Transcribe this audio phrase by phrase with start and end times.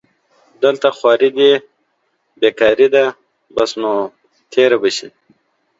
[0.63, 1.51] دلته خواري دې
[2.39, 3.05] بېکاري ده
[3.55, 3.91] بس نو
[4.51, 5.07] تېره به شي